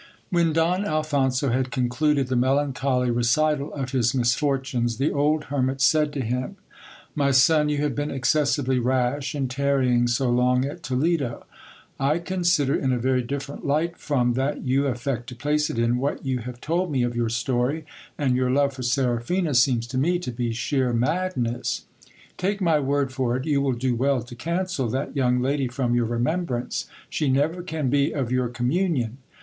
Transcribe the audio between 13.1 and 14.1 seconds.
different light